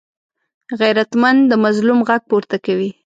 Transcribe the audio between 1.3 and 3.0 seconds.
د مظلوم غږ پورته کوي